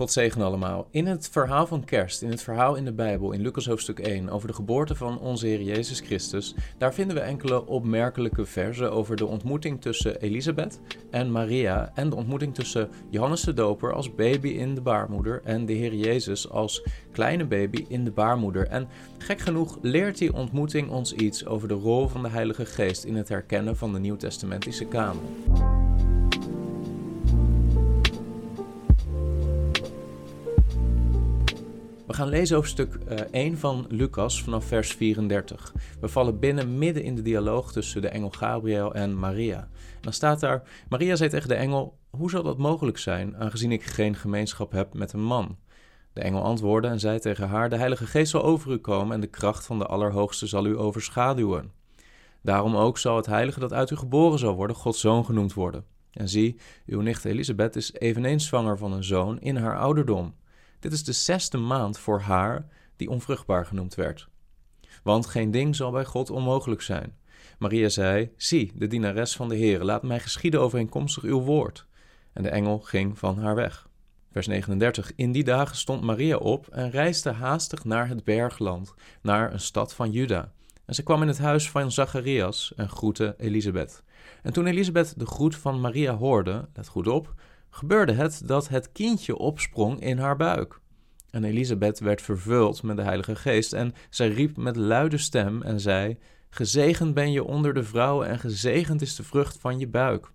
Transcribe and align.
God 0.00 0.12
zegen 0.12 0.42
allemaal. 0.42 0.88
In 0.90 1.06
het 1.06 1.28
verhaal 1.28 1.66
van 1.66 1.84
kerst, 1.84 2.22
in 2.22 2.30
het 2.30 2.42
verhaal 2.42 2.74
in 2.74 2.84
de 2.84 2.92
Bijbel, 2.92 3.32
in 3.32 3.40
Lucas 3.40 3.66
hoofdstuk 3.66 3.98
1, 3.98 4.28
over 4.28 4.48
de 4.48 4.54
geboorte 4.54 4.94
van 4.94 5.18
onze 5.18 5.46
Heer 5.46 5.62
Jezus 5.62 6.00
Christus, 6.00 6.54
daar 6.78 6.94
vinden 6.94 7.16
we 7.16 7.22
enkele 7.22 7.66
opmerkelijke 7.66 8.44
versen 8.44 8.92
over 8.92 9.16
de 9.16 9.26
ontmoeting 9.26 9.80
tussen 9.80 10.20
Elisabeth 10.20 10.80
en 11.10 11.32
Maria 11.32 11.92
en 11.94 12.10
de 12.10 12.16
ontmoeting 12.16 12.54
tussen 12.54 12.88
Johannes 13.10 13.42
de 13.42 13.54
Doper 13.54 13.92
als 13.92 14.14
baby 14.14 14.48
in 14.48 14.74
de 14.74 14.80
baarmoeder 14.80 15.40
en 15.44 15.66
de 15.66 15.72
Heer 15.72 15.94
Jezus 15.94 16.50
als 16.50 16.82
kleine 17.12 17.44
baby 17.44 17.84
in 17.88 18.04
de 18.04 18.10
baarmoeder. 18.10 18.66
En 18.66 18.88
gek 19.18 19.40
genoeg 19.40 19.78
leert 19.82 20.18
die 20.18 20.34
ontmoeting 20.34 20.90
ons 20.90 21.12
iets 21.12 21.46
over 21.46 21.68
de 21.68 21.74
rol 21.74 22.08
van 22.08 22.22
de 22.22 22.28
Heilige 22.28 22.66
Geest 22.66 23.04
in 23.04 23.16
het 23.16 23.28
herkennen 23.28 23.76
van 23.76 23.92
de 23.92 23.98
Nieuwtestamentische 23.98 24.84
kanon. 24.84 25.79
We 32.10 32.16
gaan 32.16 32.28
lezen 32.28 32.56
over 32.56 32.68
stuk 32.68 32.94
1 33.30 33.58
van 33.58 33.86
Lucas 33.88 34.42
vanaf 34.42 34.64
vers 34.64 34.92
34. 34.92 35.74
We 36.00 36.08
vallen 36.08 36.38
binnen 36.38 36.78
midden 36.78 37.02
in 37.02 37.14
de 37.14 37.22
dialoog 37.22 37.72
tussen 37.72 38.02
de 38.02 38.08
engel 38.08 38.30
Gabriel 38.30 38.94
en 38.94 39.18
Maria. 39.18 39.68
Dan 40.00 40.12
staat 40.12 40.40
daar: 40.40 40.62
Maria 40.88 41.16
zei 41.16 41.30
tegen 41.30 41.48
de 41.48 41.54
engel: 41.54 41.98
Hoe 42.10 42.30
zal 42.30 42.42
dat 42.42 42.58
mogelijk 42.58 42.98
zijn, 42.98 43.36
aangezien 43.36 43.72
ik 43.72 43.82
geen 43.82 44.14
gemeenschap 44.14 44.72
heb 44.72 44.94
met 44.94 45.12
een 45.12 45.22
man? 45.22 45.56
De 46.12 46.20
engel 46.20 46.42
antwoordde 46.42 46.88
en 46.88 47.00
zei 47.00 47.18
tegen 47.18 47.48
haar: 47.48 47.68
De 47.68 47.76
Heilige 47.76 48.06
Geest 48.06 48.30
zal 48.30 48.42
over 48.42 48.72
u 48.72 48.76
komen 48.76 49.14
en 49.14 49.20
de 49.20 49.26
kracht 49.26 49.66
van 49.66 49.78
de 49.78 49.86
Allerhoogste 49.86 50.46
zal 50.46 50.66
u 50.66 50.78
overschaduwen. 50.78 51.72
Daarom 52.42 52.76
ook 52.76 52.98
zal 52.98 53.16
het 53.16 53.26
heilige 53.26 53.60
dat 53.60 53.72
uit 53.72 53.90
u 53.90 53.96
geboren 53.96 54.38
zal 54.38 54.54
worden, 54.54 54.76
Gods 54.76 55.00
zoon 55.00 55.24
genoemd 55.24 55.54
worden. 55.54 55.84
En 56.12 56.28
zie, 56.28 56.56
uw 56.86 57.00
nicht 57.00 57.24
Elisabeth 57.24 57.76
is 57.76 57.92
eveneens 57.92 58.46
zwanger 58.46 58.78
van 58.78 58.92
een 58.92 59.04
zoon 59.04 59.40
in 59.40 59.56
haar 59.56 59.78
ouderdom. 59.78 60.34
Dit 60.80 60.92
is 60.92 61.04
de 61.04 61.12
zesde 61.12 61.58
maand 61.58 61.98
voor 61.98 62.20
haar 62.20 62.66
die 62.96 63.10
onvruchtbaar 63.10 63.66
genoemd 63.66 63.94
werd. 63.94 64.28
Want 65.02 65.26
geen 65.26 65.50
ding 65.50 65.76
zal 65.76 65.90
bij 65.90 66.04
God 66.04 66.30
onmogelijk 66.30 66.82
zijn. 66.82 67.18
Maria 67.58 67.88
zei: 67.88 68.30
Zie, 68.36 68.72
de 68.74 68.86
dienares 68.86 69.36
van 69.36 69.48
de 69.48 69.56
Heer, 69.56 69.84
laat 69.84 70.02
mij 70.02 70.20
geschieden 70.20 70.60
overeenkomstig 70.60 71.22
uw 71.22 71.40
woord. 71.40 71.86
En 72.32 72.42
de 72.42 72.48
engel 72.48 72.78
ging 72.78 73.18
van 73.18 73.38
haar 73.38 73.54
weg. 73.54 73.88
Vers 74.32 74.46
39. 74.46 75.12
In 75.16 75.32
die 75.32 75.44
dagen 75.44 75.76
stond 75.76 76.02
Maria 76.02 76.36
op 76.36 76.68
en 76.68 76.90
reisde 76.90 77.30
haastig 77.30 77.84
naar 77.84 78.08
het 78.08 78.24
bergland, 78.24 78.94
naar 79.22 79.52
een 79.52 79.60
stad 79.60 79.94
van 79.94 80.10
Juda. 80.10 80.52
En 80.84 80.94
ze 80.94 81.02
kwam 81.02 81.22
in 81.22 81.28
het 81.28 81.38
huis 81.38 81.70
van 81.70 81.92
Zacharias 81.92 82.72
en 82.76 82.88
groette 82.88 83.34
Elisabeth. 83.38 84.02
En 84.42 84.52
toen 84.52 84.66
Elisabeth 84.66 85.18
de 85.18 85.26
groet 85.26 85.56
van 85.56 85.80
Maria 85.80 86.16
hoorde, 86.16 86.68
let 86.74 86.88
goed 86.88 87.08
op, 87.08 87.34
gebeurde 87.70 88.12
het 88.12 88.42
dat 88.44 88.68
het 88.68 88.92
kindje 88.92 89.36
opsprong 89.36 90.00
in 90.00 90.18
haar 90.18 90.36
buik. 90.36 90.80
En 91.30 91.44
Elisabeth 91.44 91.98
werd 91.98 92.22
vervuld 92.22 92.82
met 92.82 92.96
de 92.96 93.02
Heilige 93.02 93.36
Geest 93.36 93.72
en 93.72 93.94
zij 94.10 94.28
riep 94.28 94.56
met 94.56 94.76
luide 94.76 95.18
stem 95.18 95.62
en 95.62 95.80
zei: 95.80 96.18
Gezegend 96.50 97.14
ben 97.14 97.32
je 97.32 97.44
onder 97.44 97.74
de 97.74 97.84
vrouwen 97.84 98.28
en 98.28 98.38
gezegend 98.38 99.02
is 99.02 99.16
de 99.16 99.22
vrucht 99.22 99.58
van 99.58 99.78
je 99.78 99.88
buik. 99.88 100.30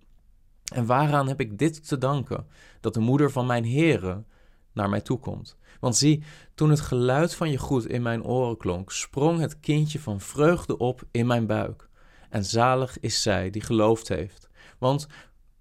En 0.74 0.86
waaraan 0.86 1.28
heb 1.28 1.40
ik 1.40 1.58
dit 1.58 1.88
te 1.88 1.98
danken? 1.98 2.46
Dat 2.80 2.94
de 2.94 3.00
moeder 3.00 3.30
van 3.30 3.46
mijn 3.46 3.64
heren 3.64 4.26
naar 4.72 4.88
mij 4.88 5.00
toekomt. 5.00 5.56
Want 5.80 5.96
zie, 5.96 6.22
toen 6.54 6.70
het 6.70 6.80
geluid 6.80 7.34
van 7.34 7.50
je 7.50 7.58
groet 7.58 7.86
in 7.86 8.02
mijn 8.02 8.24
oren 8.24 8.56
klonk, 8.56 8.92
sprong 8.92 9.40
het 9.40 9.60
kindje 9.60 10.00
van 10.00 10.20
vreugde 10.20 10.78
op 10.78 11.02
in 11.10 11.26
mijn 11.26 11.46
buik. 11.46 11.88
En 12.30 12.44
zalig 12.44 13.00
is 13.00 13.22
zij 13.22 13.50
die 13.50 13.62
geloofd 13.62 14.08
heeft. 14.08 14.48
Want 14.78 15.06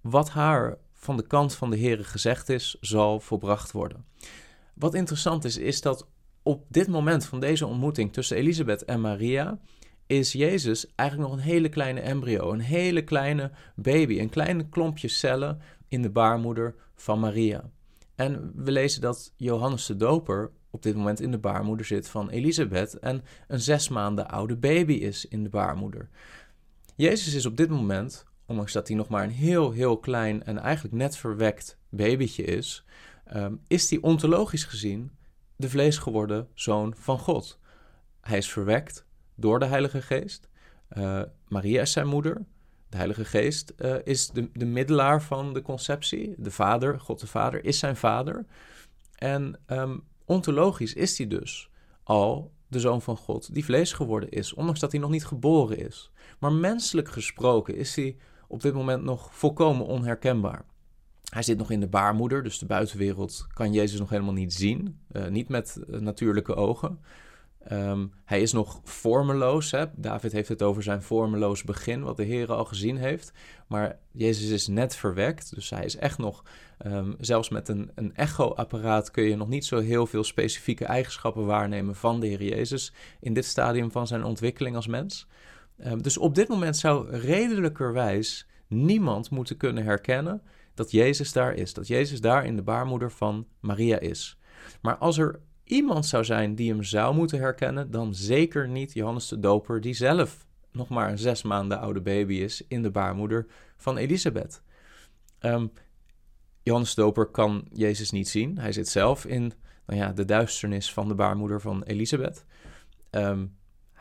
wat 0.01 0.29
haar 0.29 0.77
van 1.05 1.17
de 1.17 1.27
kant 1.27 1.55
van 1.55 1.69
de 1.69 1.79
Heere 1.79 2.03
gezegd 2.03 2.49
is, 2.49 2.77
zal 2.81 3.19
volbracht 3.19 3.71
worden. 3.71 4.05
Wat 4.73 4.93
interessant 4.93 5.43
is, 5.43 5.57
is 5.57 5.81
dat 5.81 6.07
op 6.43 6.65
dit 6.69 6.87
moment 6.87 7.25
van 7.25 7.39
deze 7.39 7.67
ontmoeting 7.67 8.13
tussen 8.13 8.37
Elisabeth 8.37 8.85
en 8.85 9.01
Maria 9.01 9.59
is 10.07 10.31
Jezus 10.31 10.93
eigenlijk 10.95 11.29
nog 11.29 11.37
een 11.39 11.45
hele 11.45 11.69
kleine 11.69 11.99
embryo, 11.99 12.51
een 12.51 12.59
hele 12.59 13.03
kleine 13.03 13.51
baby, 13.75 14.19
een 14.19 14.29
kleine 14.29 14.69
klompje 14.69 15.07
cellen 15.07 15.61
in 15.87 16.01
de 16.01 16.09
baarmoeder 16.09 16.75
van 16.95 17.19
Maria. 17.19 17.69
En 18.15 18.51
we 18.55 18.71
lezen 18.71 19.01
dat 19.01 19.33
Johannes 19.35 19.85
de 19.85 19.95
Doper 19.95 20.51
op 20.69 20.83
dit 20.83 20.95
moment 20.95 21.21
in 21.21 21.31
de 21.31 21.37
baarmoeder 21.37 21.85
zit 21.85 22.09
van 22.09 22.29
Elisabeth 22.29 22.99
en 22.99 23.23
een 23.47 23.59
zes 23.59 23.89
maanden 23.89 24.29
oude 24.29 24.55
baby 24.55 24.93
is 24.93 25.25
in 25.25 25.43
de 25.43 25.49
baarmoeder. 25.49 26.09
Jezus 26.95 27.33
is 27.33 27.45
op 27.45 27.57
dit 27.57 27.69
moment 27.69 28.25
ondanks 28.45 28.73
dat 28.73 28.87
hij 28.87 28.97
nog 28.97 29.07
maar 29.07 29.23
een 29.23 29.29
heel, 29.29 29.71
heel 29.71 29.97
klein 29.97 30.43
en 30.43 30.57
eigenlijk 30.57 30.95
net 30.95 31.17
verwekt 31.17 31.77
babytje 31.89 32.43
is, 32.43 32.85
um, 33.35 33.61
is 33.67 33.89
hij 33.89 33.99
ontologisch 34.01 34.63
gezien 34.63 35.11
de 35.55 35.69
vlees 35.69 35.97
geworden 35.97 36.47
zoon 36.53 36.93
van 36.97 37.19
God. 37.19 37.59
Hij 38.21 38.37
is 38.37 38.51
verwekt 38.51 39.05
door 39.35 39.59
de 39.59 39.65
Heilige 39.65 40.01
Geest. 40.01 40.49
Uh, 40.97 41.21
Maria 41.47 41.81
is 41.81 41.91
zijn 41.91 42.07
moeder. 42.07 42.45
De 42.89 42.97
Heilige 42.97 43.25
Geest 43.25 43.73
uh, 43.77 43.95
is 44.03 44.29
de, 44.29 44.49
de 44.53 44.65
middelaar 44.65 45.21
van 45.21 45.53
de 45.53 45.61
conceptie. 45.61 46.33
De 46.37 46.51
Vader, 46.51 46.99
God 46.99 47.19
de 47.19 47.27
Vader, 47.27 47.65
is 47.65 47.79
zijn 47.79 47.95
vader. 47.95 48.45
En 49.15 49.59
um, 49.67 50.03
ontologisch 50.25 50.93
is 50.93 51.17
hij 51.17 51.27
dus 51.27 51.69
al 52.03 52.53
de 52.67 52.79
zoon 52.79 53.01
van 53.01 53.17
God, 53.17 53.53
die 53.53 53.65
vlees 53.65 53.93
geworden 53.93 54.29
is, 54.29 54.53
ondanks 54.53 54.79
dat 54.79 54.91
hij 54.91 55.01
nog 55.01 55.09
niet 55.09 55.25
geboren 55.25 55.77
is. 55.77 56.11
Maar 56.39 56.53
menselijk 56.53 57.09
gesproken 57.09 57.75
is 57.75 57.95
hij 57.95 58.17
op 58.47 58.61
dit 58.61 58.73
moment 58.73 59.03
nog 59.03 59.29
volkomen 59.33 59.85
onherkenbaar. 59.85 60.65
Hij 61.29 61.43
zit 61.43 61.57
nog 61.57 61.71
in 61.71 61.79
de 61.79 61.87
baarmoeder, 61.87 62.43
dus 62.43 62.59
de 62.59 62.65
buitenwereld 62.65 63.47
kan 63.53 63.73
Jezus 63.73 63.99
nog 63.99 64.09
helemaal 64.09 64.33
niet 64.33 64.53
zien. 64.53 64.99
Uh, 65.11 65.27
niet 65.27 65.49
met 65.49 65.81
uh, 65.89 65.99
natuurlijke 65.99 66.55
ogen. 66.55 66.99
Um, 67.71 68.11
hij 68.25 68.41
is 68.41 68.51
nog 68.51 68.79
vormeloos. 68.83 69.71
Hè? 69.71 69.85
David 69.95 70.31
heeft 70.31 70.49
het 70.49 70.61
over 70.61 70.83
zijn 70.83 71.01
vormeloos 71.01 71.63
begin, 71.63 72.03
wat 72.03 72.17
de 72.17 72.23
Heer 72.23 72.53
al 72.53 72.65
gezien 72.65 72.97
heeft. 72.97 73.33
Maar 73.67 73.97
Jezus 74.11 74.49
is 74.49 74.67
net 74.67 74.95
verwekt, 74.95 75.55
dus 75.55 75.69
hij 75.69 75.85
is 75.85 75.97
echt 75.97 76.17
nog... 76.17 76.43
Um, 76.85 77.15
zelfs 77.19 77.49
met 77.49 77.67
een, 77.67 77.91
een 77.95 78.15
echo-apparaat 78.15 79.11
kun 79.11 79.23
je 79.23 79.35
nog 79.35 79.47
niet 79.47 79.65
zo 79.65 79.79
heel 79.79 80.07
veel 80.07 80.23
specifieke 80.23 80.85
eigenschappen 80.85 81.45
waarnemen 81.45 81.95
van 81.95 82.19
de 82.19 82.27
Heer 82.27 82.43
Jezus... 82.43 82.93
in 83.19 83.33
dit 83.33 83.45
stadium 83.45 83.91
van 83.91 84.07
zijn 84.07 84.23
ontwikkeling 84.23 84.75
als 84.75 84.87
mens. 84.87 85.27
Um, 85.77 86.01
dus 86.01 86.17
op 86.17 86.35
dit 86.35 86.47
moment 86.47 86.77
zou 86.77 87.09
redelijkerwijs 87.09 88.47
niemand 88.67 89.29
moeten 89.29 89.57
kunnen 89.57 89.83
herkennen 89.83 90.41
dat 90.73 90.91
Jezus 90.91 91.33
daar 91.33 91.53
is. 91.53 91.73
Dat 91.73 91.87
Jezus 91.87 92.21
daar 92.21 92.45
in 92.45 92.55
de 92.55 92.61
baarmoeder 92.61 93.11
van 93.11 93.47
Maria 93.59 93.99
is. 93.99 94.37
Maar 94.81 94.97
als 94.97 95.17
er 95.17 95.39
iemand 95.63 96.05
zou 96.05 96.23
zijn 96.23 96.55
die 96.55 96.69
hem 96.69 96.83
zou 96.83 97.15
moeten 97.15 97.39
herkennen, 97.39 97.91
dan 97.91 98.15
zeker 98.15 98.67
niet 98.67 98.93
Johannes 98.93 99.27
de 99.27 99.39
Doper, 99.39 99.81
die 99.81 99.93
zelf 99.93 100.45
nog 100.71 100.89
maar 100.89 101.09
een 101.09 101.17
zes 101.17 101.41
maanden 101.41 101.79
oude 101.79 102.01
baby 102.01 102.33
is 102.33 102.63
in 102.67 102.81
de 102.81 102.91
baarmoeder 102.91 103.45
van 103.77 103.97
Elisabeth. 103.97 104.61
Um, 105.39 105.71
Johannes 106.63 106.95
de 106.95 107.01
Doper 107.01 107.25
kan 107.25 107.67
Jezus 107.73 108.11
niet 108.11 108.29
zien. 108.29 108.57
Hij 108.57 108.71
zit 108.71 108.87
zelf 108.87 109.25
in 109.25 109.53
nou 109.85 109.99
ja, 109.99 110.11
de 110.11 110.25
duisternis 110.25 110.93
van 110.93 111.07
de 111.07 111.15
baarmoeder 111.15 111.61
van 111.61 111.83
Elisabeth. 111.83 112.45
Um, 113.11 113.55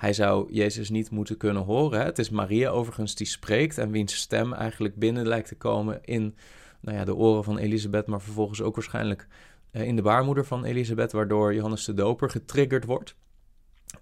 hij 0.05 0.13
zou 0.13 0.53
Jezus 0.53 0.91
niet 0.91 1.11
moeten 1.11 1.37
kunnen 1.37 1.63
horen. 1.63 2.05
Het 2.05 2.19
is 2.19 2.31
Maria 2.31 2.69
overigens 2.69 3.15
die 3.15 3.27
spreekt 3.27 3.79
en 3.79 3.91
wiens 3.91 4.17
stem 4.17 4.53
eigenlijk 4.53 4.97
binnen 4.97 5.27
lijkt 5.27 5.49
te 5.49 5.57
komen 5.57 6.01
in 6.03 6.37
nou 6.81 6.97
ja, 6.97 7.05
de 7.05 7.15
oren 7.15 7.45
van 7.45 7.59
Elisabeth, 7.59 8.07
maar 8.07 8.21
vervolgens 8.21 8.63
ook 8.63 8.75
waarschijnlijk 8.75 9.29
eh, 9.71 9.87
in 9.87 9.97
de 9.97 10.03
baarmoeder 10.03 10.45
van 10.45 10.65
Elisabeth, 10.65 11.13
waardoor 11.13 11.55
Johannes 11.55 11.85
de 11.85 11.95
Doper 11.95 12.31
getriggerd 12.31 12.85
wordt. 12.85 13.17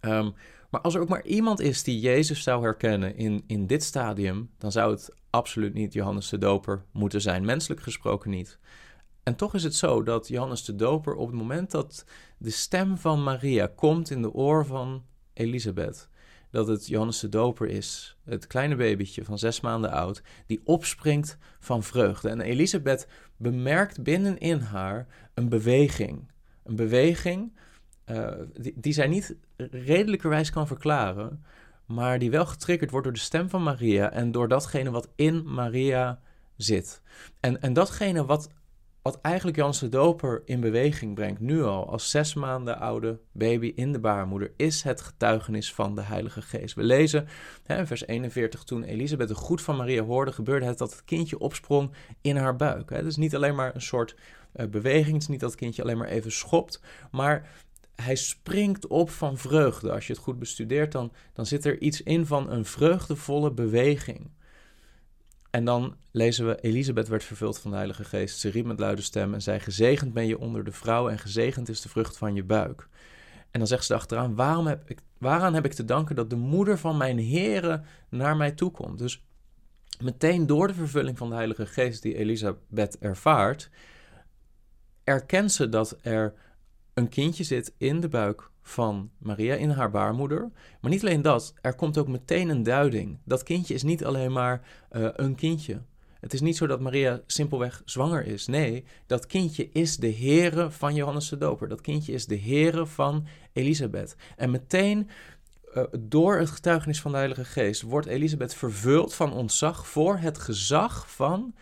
Um, 0.01 0.35
maar 0.71 0.81
als 0.81 0.95
er 0.95 1.01
ook 1.01 1.09
maar 1.09 1.25
iemand 1.25 1.61
is 1.61 1.83
die 1.83 2.01
Jezus 2.01 2.43
zou 2.43 2.63
herkennen 2.63 3.17
in, 3.17 3.45
in 3.47 3.67
dit 3.67 3.83
stadium, 3.83 4.51
dan 4.59 4.73
zou 4.73 4.93
het 4.93 5.15
absoluut 5.31 5.75
niet 5.75 5.93
Johannes 5.93 6.29
de 6.29 6.39
Doper 6.39 6.85
moeten 6.93 7.21
zijn, 7.21 7.45
menselijk 7.45 7.81
gesproken 7.81 8.31
niet. 8.31 8.59
En 9.23 9.37
toch 9.37 9.55
is 9.55 9.63
het 9.63 9.75
zo 9.75 10.03
dat 10.03 10.29
Johannes 10.29 10.65
de 10.65 10.75
Doper 10.75 11.15
op 11.15 11.27
het 11.27 11.37
moment 11.37 11.71
dat 11.71 12.05
de 12.39 12.51
stem 12.51 12.99
van 12.99 13.23
Maria 13.23 13.67
komt 13.75 14.11
in 14.11 14.23
de 14.23 14.33
oor 14.33 14.67
van 14.67 15.03
Elisabeth. 15.35 16.09
Dat 16.51 16.67
het 16.67 16.87
Johannes 16.87 17.21
de 17.21 17.29
Doper 17.29 17.69
is, 17.69 18.17
het 18.25 18.47
kleine 18.47 18.77
babytje 18.77 19.25
van 19.25 19.39
zes 19.39 19.61
maanden 19.61 19.91
oud, 19.91 20.23
die 20.47 20.61
opspringt 20.65 21.39
van 21.59 21.83
vreugde. 21.83 22.29
En 22.29 22.41
Elisabeth 22.41 23.07
bemerkt 23.37 24.03
binnenin 24.03 24.59
haar 24.59 25.07
een 25.35 25.49
beweging. 25.49 26.31
Een 26.63 26.77
beweging 26.77 27.53
uh, 28.07 28.33
die, 28.53 28.75
die 28.77 28.93
zij 28.93 29.07
niet 29.07 29.37
redelijkerwijs 29.57 30.51
kan 30.51 30.67
verklaren, 30.67 31.45
maar 31.87 32.19
die 32.19 32.31
wel 32.31 32.47
getriggerd 32.47 32.91
wordt 32.91 33.07
door 33.07 33.15
de 33.15 33.21
stem 33.21 33.49
van 33.49 33.63
Maria 33.63 34.11
en 34.11 34.33
door 34.33 34.49
datgene 34.49 34.91
wat 34.91 35.09
in 35.15 35.53
Maria 35.55 36.21
zit. 36.57 37.03
En, 37.41 37.63
en 37.63 37.73
datgene 37.73 38.25
wat 38.25 38.51
wat 39.03 39.21
eigenlijk 39.21 39.57
Jans 39.57 39.79
de 39.79 39.89
Doper 39.89 40.43
in 40.45 40.61
beweging 40.61 41.15
brengt, 41.15 41.41
nu 41.41 41.63
al 41.63 41.91
als 41.91 42.11
zes 42.11 42.35
maanden 42.35 42.79
oude 42.79 43.21
baby 43.33 43.73
in 43.75 43.93
de 43.93 44.01
baarmoeder, 44.01 44.53
is 44.57 44.83
het 44.83 45.01
getuigenis 45.01 45.75
van 45.75 45.95
de 45.95 46.03
Heilige 46.03 46.43
Geest. 46.43 46.75
We 46.75 46.83
lezen 46.83 47.29
hè, 47.63 47.87
vers 47.87 48.07
41, 48.07 48.65
toen 48.65 48.83
Elisabeth 48.83 49.29
de 49.29 49.35
goed 49.35 49.63
van 49.63 49.77
Maria 49.77 50.03
hoorde, 50.03 50.33
gebeurde 50.33 50.67
het 50.67 50.79
dat 50.79 50.91
het 50.91 51.05
kindje 51.05 51.39
opsprong 51.39 51.91
in 52.21 52.37
haar 52.37 52.57
buik. 52.57 52.91
Het 52.91 53.07
is 53.07 53.17
niet 53.17 53.35
alleen 53.35 53.55
maar 53.55 53.75
een 53.75 53.83
soort 53.83 54.17
uh, 54.57 54.67
beweging. 54.67 55.13
Het 55.13 55.23
is 55.23 55.29
niet 55.29 55.41
dat 55.41 55.51
het 55.51 55.59
kindje 55.59 55.83
alleen 55.83 55.99
maar 55.99 56.09
even 56.09 56.33
schopt, 56.33 56.81
maar 57.11 57.51
hij 57.95 58.17
springt 58.17 58.87
op 58.87 59.11
van 59.11 59.39
vreugde. 59.39 59.93
Als 59.93 60.07
je 60.07 60.13
het 60.13 60.23
goed 60.23 60.39
bestudeert, 60.39 60.93
dan, 60.93 61.13
dan 61.33 61.47
zit 61.47 61.65
er 61.65 61.81
iets 61.81 62.03
in 62.03 62.27
van 62.27 62.51
een 62.51 62.65
vreugdevolle 62.65 63.53
beweging. 63.53 64.31
En 65.53 65.65
dan 65.65 65.97
lezen 66.11 66.47
we: 66.47 66.61
Elisabeth 66.61 67.09
werd 67.09 67.25
vervuld 67.25 67.59
van 67.59 67.71
de 67.71 67.77
Heilige 67.77 68.05
Geest. 68.05 68.39
Ze 68.39 68.49
riep 68.49 68.65
met 68.65 68.79
luide 68.79 69.03
stem 69.03 69.35
en 69.35 69.43
zei: 69.43 69.61
Gezegend 69.61 70.13
ben 70.13 70.27
je 70.27 70.39
onder 70.39 70.65
de 70.65 70.73
vrouwen 70.73 71.13
en 71.13 71.19
gezegend 71.19 71.69
is 71.69 71.81
de 71.81 71.89
vrucht 71.89 72.17
van 72.17 72.35
je 72.35 72.45
buik. 72.45 72.89
En 73.51 73.59
dan 73.59 73.67
zegt 73.67 73.85
ze 73.85 73.95
achteraan: 73.95 74.35
waarom 74.35 74.67
heb 74.67 74.91
ik, 74.91 74.99
waaraan 75.19 75.55
heb 75.55 75.65
ik 75.65 75.73
te 75.73 75.85
danken 75.85 76.17
dat 76.17 76.31
de 76.31 76.37
moeder 76.37 76.79
van 76.79 76.97
mijn 76.97 77.29
Here 77.29 77.83
naar 78.09 78.37
mij 78.37 78.53
toe 78.53 78.71
komt? 78.71 78.99
Dus 78.99 79.25
meteen 80.01 80.47
door 80.47 80.67
de 80.67 80.75
vervulling 80.75 81.19
van 81.19 81.29
de 81.29 81.35
Heilige 81.35 81.67
Geest 81.67 82.03
die 82.03 82.17
Elisabeth 82.17 82.99
ervaart, 82.99 83.71
erkent 85.05 85.53
ze 85.53 85.69
dat 85.69 85.97
er 86.03 86.35
een 86.95 87.09
kindje 87.09 87.45
zit 87.45 87.75
in 87.77 88.01
de 88.01 88.09
buik 88.09 88.51
van 88.63 89.11
Maria, 89.19 89.55
in 89.55 89.71
haar 89.71 89.91
baarmoeder. 89.91 90.51
Maar 90.81 90.91
niet 90.91 91.03
alleen 91.03 91.23
dat, 91.23 91.55
er 91.61 91.75
komt 91.75 91.99
ook 91.99 92.09
meteen 92.09 92.49
een 92.49 92.63
duiding. 92.63 93.19
Dat 93.25 93.43
kindje 93.43 93.75
is 93.75 93.83
niet 93.83 94.05
alleen 94.05 94.33
maar 94.33 94.61
uh, 94.93 95.09
een 95.13 95.35
kindje. 95.35 95.83
Het 96.21 96.33
is 96.33 96.41
niet 96.41 96.57
zo 96.57 96.67
dat 96.67 96.81
Maria 96.81 97.21
simpelweg 97.27 97.83
zwanger 97.85 98.27
is. 98.27 98.47
Nee, 98.47 98.85
dat 99.07 99.27
kindje 99.27 99.71
is 99.73 99.97
de 99.97 100.15
Here 100.15 100.71
van 100.71 100.95
Johannes 100.95 101.29
de 101.29 101.37
Doper. 101.37 101.69
Dat 101.69 101.81
kindje 101.81 102.13
is 102.13 102.27
de 102.27 102.41
Here 102.41 102.87
van 102.87 103.27
Elisabeth. 103.53 104.17
En 104.37 104.51
meteen 104.51 105.09
uh, 105.75 105.83
door 106.01 106.39
het 106.39 106.51
getuigenis 106.51 107.01
van 107.01 107.11
de 107.11 107.17
Heilige 107.17 107.45
Geest 107.45 107.83
wordt 107.83 108.07
Elisabeth 108.07 108.55
vervuld 108.55 109.15
van 109.15 109.33
ontzag 109.33 109.87
voor 109.87 110.17
het 110.17 110.39
gezag 110.39 111.11
van 111.11 111.55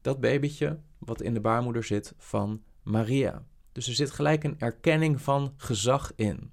dat 0.00 0.20
babytje 0.20 0.78
wat 0.98 1.22
in 1.22 1.34
de 1.34 1.40
baarmoeder 1.40 1.84
zit 1.84 2.14
van 2.18 2.62
Maria. 2.82 3.44
Dus 3.76 3.88
er 3.88 3.94
zit 3.94 4.10
gelijk 4.10 4.44
een 4.44 4.58
erkenning 4.58 5.20
van 5.22 5.54
gezag 5.56 6.12
in. 6.14 6.50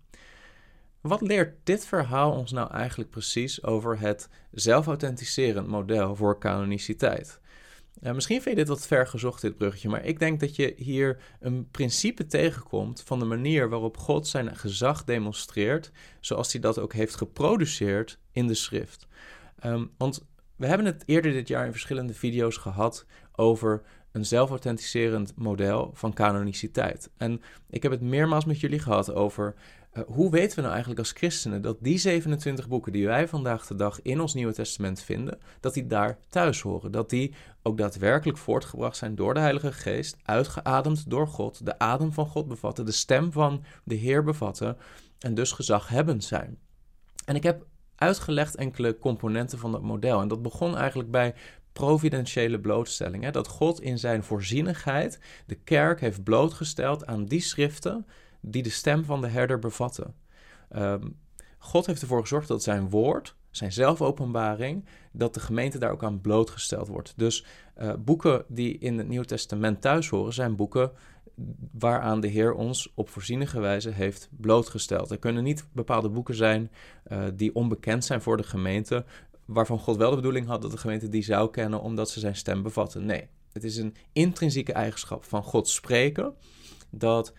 Wat 1.02 1.22
leert 1.22 1.56
dit 1.64 1.86
verhaal 1.86 2.32
ons 2.32 2.52
nou 2.52 2.72
eigenlijk 2.72 3.10
precies 3.10 3.64
over 3.64 4.00
het 4.00 4.30
zelfauthenticerend 4.52 5.68
model 5.68 6.16
voor 6.16 6.40
canoniciteit? 6.40 7.40
misschien 8.00 8.42
vind 8.42 8.58
je 8.58 8.62
dit 8.64 8.68
wat 8.68 8.88
ver 8.88 9.08
gezocht, 9.08 9.42
dit 9.42 9.58
bruggetje, 9.58 9.90
maar 9.90 10.06
ik 10.06 10.20
denk 10.20 10.40
dat 10.40 10.56
je 10.56 10.74
hier 10.78 11.22
een 11.40 11.68
principe 11.72 12.26
tegenkomt 12.26 13.02
van 13.02 13.20
de 13.20 13.26
manier 13.26 13.70
waarop 13.70 13.98
God 13.98 14.28
zijn 14.28 14.56
gezag 14.56 15.04
demonstreert, 15.04 15.92
zoals 16.20 16.52
hij 16.52 16.62
dat 16.62 16.80
ook 16.80 16.94
heeft 16.94 17.16
geproduceerd 17.16 18.20
in 18.32 18.48
de 18.48 18.54
schrift. 18.54 19.08
Um, 19.66 19.92
want 19.98 20.26
we 20.56 20.66
hebben 20.66 20.86
het 20.86 21.04
eerder 21.06 21.32
dit 21.32 21.48
jaar 21.48 21.66
in 21.66 21.72
verschillende 21.72 22.14
video's 22.14 22.58
gehad 22.58 23.06
over 23.32 23.84
een 24.14 24.26
zelfauthenticerend 24.26 25.34
model 25.36 25.92
van 25.94 26.14
canoniciteit. 26.14 27.10
En 27.18 27.42
ik 27.70 27.84
heb 27.84 27.92
het 27.92 28.02
meermaals 28.02 28.46
met 28.46 28.60
jullie 28.60 28.80
gehad 28.80 29.14
over 29.14 29.56
uh, 29.94 30.04
hoe 30.08 30.32
weten 30.32 30.56
we 30.56 30.62
nou 30.62 30.72
eigenlijk 30.72 31.00
als 31.00 31.12
christenen 31.12 31.62
dat 31.62 31.78
die 31.80 31.98
27 31.98 32.68
boeken 32.68 32.92
die 32.92 33.06
wij 33.06 33.28
vandaag 33.28 33.68
de 33.68 33.76
dag 33.76 34.02
in 34.02 34.22
ons 34.22 34.34
Nieuwe 34.34 34.54
Testament 34.54 35.02
vinden, 35.02 35.40
dat 35.60 35.74
die 35.74 35.88
daar 35.88 36.18
thuis 36.30 36.62
horen. 36.62 36.92
Dat 36.92 37.10
die 37.10 37.34
ook 37.64 37.78
daadwerkelijk 37.78 38.38
voortgebracht 38.38 38.98
zijn 38.98 39.16
door 39.16 39.34
de 39.34 39.40
Heilige 39.40 39.72
Geest, 39.72 40.18
uitgeademd 40.24 41.10
door 41.10 41.28
God, 41.28 41.66
de 41.66 41.80
adem 41.80 42.12
van 42.12 42.28
God 42.28 42.48
bevatten, 42.48 42.86
de 42.86 42.92
stem 42.92 43.32
van 43.32 43.64
de 43.84 43.96
Heer 43.96 44.24
bevatten 44.24 44.78
en 45.20 45.34
dus 45.34 45.52
gezaghebbend 45.52 46.24
zijn. 46.24 46.58
En 47.26 47.36
ik 47.36 47.44
heb 47.44 47.66
uitgelegd 47.96 48.56
enkele 48.56 48.98
componenten 48.98 49.60
van 49.60 49.72
dat 49.72 49.82
model. 49.82 50.22
En 50.22 50.28
dat 50.28 50.42
begon 50.42 50.78
eigenlijk 50.78 51.12
bij 51.12 51.36
providentiële 51.74 52.60
blootstelling. 52.60 53.24
Hè? 53.24 53.32
Dat 53.32 53.48
God 53.48 53.82
in 53.82 54.00
zijn 54.00 54.24
voorzienigheid 54.24 55.20
de 55.46 55.56
kerk 55.56 56.00
heeft 56.00 56.24
blootgesteld 56.24 57.06
aan 57.06 57.26
die 57.26 57.42
schriften 57.42 58.06
die 58.42 58.64
de 58.64 58.70
stem 58.70 59.06
van 59.06 59.22
de 59.22 59.28
herder 59.28 59.60
bevatten. 59.60 60.16
Ehm, 60.70 61.08
God 61.58 61.86
heeft 61.86 62.02
ervoor 62.02 62.22
gezorgd 62.22 62.48
dat 62.48 62.64
zijn 62.64 62.90
woord, 62.90 63.36
zijn 63.52 63.72
zelfopenbaring, 63.72 64.86
dat 65.12 65.34
de 65.34 65.40
gemeente 65.40 65.78
daar 65.78 65.92
ook 65.92 66.04
aan 66.04 66.22
blootgesteld 66.22 66.88
wordt. 66.88 67.14
Dus 67.18 67.46
uh, 67.78 67.94
boeken 68.00 68.46
die 68.48 68.78
in 68.78 68.98
het 68.98 69.08
Nieuw 69.08 69.24
Testament 69.24 69.82
thuis 69.82 70.10
horen, 70.10 70.34
zijn 70.34 70.56
boeken 70.56 70.92
waaraan 71.72 72.20
de 72.20 72.28
Heer 72.28 72.54
ons 72.54 72.92
op 72.96 73.10
voorzienige 73.10 73.60
wijze 73.60 73.90
heeft 73.90 74.30
blootgesteld. 74.32 75.12
Er 75.12 75.20
kunnen 75.20 75.44
niet 75.44 75.66
bepaalde 75.72 76.10
boeken 76.10 76.36
zijn 76.36 76.72
uh, 77.08 77.24
die 77.34 77.56
onbekend 77.56 78.06
zijn 78.06 78.22
voor 78.22 78.38
de 78.38 78.44
gemeente, 78.44 79.06
waarvan 79.46 79.80
God 79.80 79.98
wel 79.98 80.10
de 80.10 80.16
bedoeling 80.16 80.48
had 80.48 80.62
dat 80.62 80.72
de 80.72 80.78
gemeente 80.78 81.10
die 81.10 81.24
zou 81.24 81.50
kennen 81.50 81.82
omdat 81.82 82.10
ze 82.10 82.20
zijn 82.20 82.36
stem 82.36 82.64
bevatten. 82.64 83.06
Nee, 83.06 83.28
het 83.52 83.64
is 83.64 83.78
een 83.78 83.96
intrinsieke 84.14 84.74
eigenschap 84.74 85.24
van 85.24 85.44
God 85.44 85.68
spreken 85.68 86.34
dat 86.90 87.34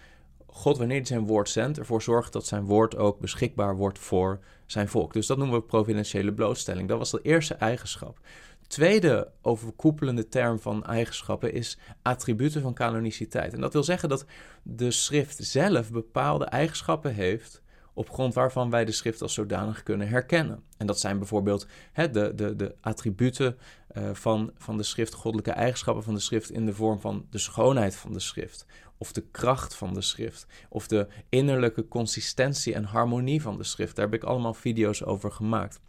God, 0.47 0.79
wanneer 0.79 0.97
hij 0.97 1.07
zijn 1.07 1.27
woord 1.27 1.49
zendt, 1.49 1.79
ervoor 1.79 2.03
zorgt 2.03 2.33
dat 2.33 2.47
zijn 2.47 2.65
woord 2.65 2.97
ook 2.97 3.19
beschikbaar 3.19 3.77
wordt 3.77 3.99
voor 3.99 4.41
zijn 4.67 4.89
volk. 4.89 5.13
Dus 5.13 5.27
dat 5.27 5.39
noemen 5.39 5.59
we 5.59 5.65
providentiële 5.65 6.33
blootstelling. 6.33 6.89
Dat 6.89 6.99
was 6.99 7.11
de 7.11 7.21
eerste 7.23 7.55
eigenschap. 7.55 8.19
Tweede 8.67 9.31
overkoepelende 9.43 10.29
term 10.29 10.59
van 10.59 10.85
eigenschappen 10.85 11.53
is 11.53 11.79
attributen 12.03 12.63
van 12.63 12.75
canoniciteit. 12.75 13.53
En 13.53 13.61
dat 13.61 13.73
wil 13.73 13.83
zeggen 13.83 14.09
dat 14.09 14.25
de 14.63 14.91
schrift 14.91 15.45
zelf 15.45 15.91
bepaalde 15.91 16.45
eigenschappen 16.45 17.15
heeft 17.15 17.63
op 17.95 18.11
grond 18.11 18.35
waarvan 18.35 18.71
wij 18.71 18.85
de 18.85 18.93
schrift 18.93 19.23
als 19.23 19.35
zodanig 19.35 19.83
kunnen 19.83 20.09
herkennen. 20.09 20.63
En 20.77 20.87
dat 20.87 21.01
zijn 21.01 21.19
bijvoorbeeld 21.19 21.67
hè, 21.93 22.11
de, 22.11 22.35
de, 22.35 22.57
de 22.57 22.75
attributen 22.81 23.57
uh, 23.97 24.11
van, 24.13 24.51
van 24.57 24.77
de 24.77 24.83
schrift, 24.83 25.15
goddelijke 25.15 25.53
eigenschappen 25.53 26.05
van 26.05 26.15
de 26.15 26.21
schrift 26.21 26.51
in 26.51 26.67
de 26.67 26.75
vorm 26.75 27.01
van 27.01 27.27
de 27.31 27.39
schoonheid 27.39 27.97
van 27.97 28.13
de 28.13 28.21
schrift, 28.21 28.67
of 28.99 29.13
de 29.13 29.25
kracht 29.31 29.75
van 29.75 29.95
de 29.95 30.01
schrift, 30.01 30.47
of 30.69 30.87
de 30.87 31.09
innerlijke 31.29 31.89
consistentie 31.89 32.75
en 32.75 32.85
harmonie 32.85 33.43
van 33.43 33.57
de 33.57 33.65
schrift. 33.65 33.97
Daar 33.97 34.05
heb 34.05 34.15
ik 34.15 34.25
allemaal 34.25 34.55
video's 34.55 35.03
over 35.03 35.33
gemaakt. 35.33 35.81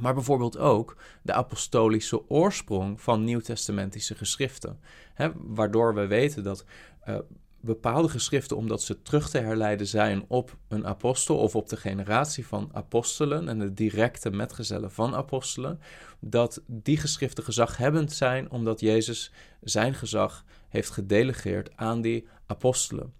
Maar 0.00 0.14
bijvoorbeeld 0.14 0.58
ook 0.58 0.96
de 1.22 1.32
apostolische 1.32 2.28
oorsprong 2.30 3.00
van 3.00 3.24
nieuwtestamentische 3.24 4.14
geschriften. 4.14 4.80
Hè, 5.14 5.30
waardoor 5.34 5.94
we 5.94 6.06
weten 6.06 6.42
dat 6.42 6.64
uh, 7.08 7.18
bepaalde 7.62 8.08
geschriften, 8.08 8.56
omdat 8.56 8.82
ze 8.82 9.02
terug 9.02 9.30
te 9.30 9.38
herleiden 9.38 9.86
zijn 9.86 10.24
op 10.28 10.56
een 10.68 10.86
apostel 10.86 11.36
of 11.38 11.56
op 11.56 11.68
de 11.68 11.76
generatie 11.76 12.46
van 12.46 12.70
apostelen 12.72 13.48
en 13.48 13.58
de 13.58 13.74
directe 13.74 14.30
metgezellen 14.30 14.90
van 14.90 15.14
apostelen, 15.14 15.80
dat 16.20 16.62
die 16.66 16.96
geschriften 16.96 17.44
gezaghebbend 17.44 18.12
zijn 18.12 18.50
omdat 18.50 18.80
Jezus 18.80 19.32
zijn 19.60 19.94
gezag 19.94 20.44
heeft 20.68 20.90
gedelegeerd 20.90 21.76
aan 21.76 22.00
die 22.00 22.26
apostelen. 22.46 23.12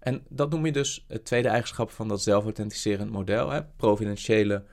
En 0.00 0.22
dat 0.28 0.50
noem 0.50 0.66
je 0.66 0.72
dus 0.72 1.04
het 1.08 1.24
tweede 1.24 1.48
eigenschap 1.48 1.90
van 1.90 2.08
dat 2.08 2.22
zelfauthenticerend 2.22 3.10
model, 3.10 3.50
hè? 3.50 3.64
providentiële 3.76 4.64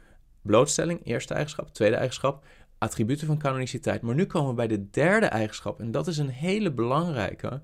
blootstelling, 0.41 0.99
eerste 1.03 1.33
eigenschap, 1.33 1.73
tweede 1.73 1.95
eigenschap, 1.95 2.45
attributen 2.77 3.27
van 3.27 3.37
canoniciteit. 3.37 4.01
Maar 4.01 4.15
nu 4.15 4.25
komen 4.25 4.49
we 4.49 4.55
bij 4.55 4.67
de 4.67 4.89
derde 4.89 5.25
eigenschap 5.25 5.79
en 5.79 5.91
dat 5.91 6.07
is 6.07 6.17
een 6.17 6.29
hele 6.29 6.71
belangrijke 6.71 7.61